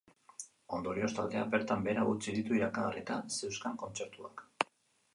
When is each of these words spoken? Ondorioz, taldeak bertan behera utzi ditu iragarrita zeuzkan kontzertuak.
Ondorioz, 0.77 1.09
taldeak 1.19 1.51
bertan 1.51 1.85
behera 1.89 2.07
utzi 2.15 2.35
ditu 2.39 2.59
iragarrita 2.61 3.21
zeuzkan 3.39 3.81
kontzertuak. 3.87 4.47